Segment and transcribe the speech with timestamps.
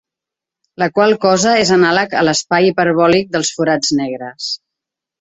[0.83, 4.53] La qual cosa és anàleg a l'espai hiperbòlic dels forats negres.